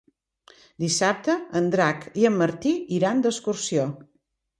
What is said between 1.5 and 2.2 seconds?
en Drac